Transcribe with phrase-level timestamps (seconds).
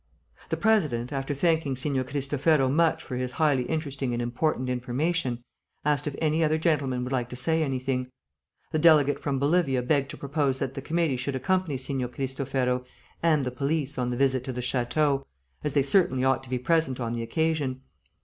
[0.49, 5.43] The President, after thanking Signor Cristofero much for his highly interesting and important information,
[5.85, 8.09] asked if any other gentleman would like to say anything.
[8.71, 12.83] The delegate from Bolivia begged to propose that the committee should accompany Signor Cristofero
[13.21, 15.23] and the police on the visit to the château,
[15.63, 17.81] as they certainly ought to be present on the occasion.